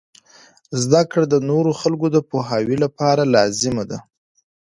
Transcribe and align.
زده 0.81 1.01
کړه 1.11 1.25
د 1.29 1.35
نورو 1.49 1.71
خلکو 1.81 2.07
د 2.11 2.17
پوهاوي 2.29 2.75
لپاره 2.83 3.23
لازم 3.35 3.75
دی. 3.89 3.99